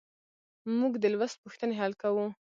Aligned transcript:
موږ 0.79 0.93
د 0.99 1.05
لوست 1.13 1.37
پوښتنې 1.43 1.75
حل 1.81 1.93
کوو. 2.01 2.25